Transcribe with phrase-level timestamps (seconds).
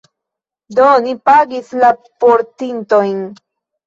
[0.77, 1.91] Do, ni pagis la
[2.25, 3.21] portintojn.